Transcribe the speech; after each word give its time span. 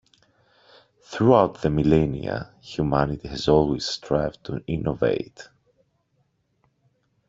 Throughout 1.03 1.61
the 1.61 1.69
millenia, 1.69 2.55
humanity 2.59 3.27
has 3.27 3.47
always 3.47 3.85
strived 3.85 4.43
to 4.45 4.63
innovate. 4.65 5.47